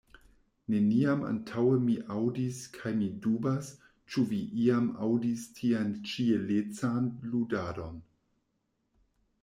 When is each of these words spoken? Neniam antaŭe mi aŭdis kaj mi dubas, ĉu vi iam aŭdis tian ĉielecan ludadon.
Neniam 0.75 1.19
antaŭe 1.31 1.75
mi 1.83 1.97
aŭdis 2.15 2.61
kaj 2.79 2.93
mi 3.03 3.11
dubas, 3.27 3.69
ĉu 4.15 4.25
vi 4.33 4.41
iam 4.65 4.89
aŭdis 5.09 5.47
tian 5.61 5.95
ĉielecan 6.11 7.15
ludadon. 7.33 8.03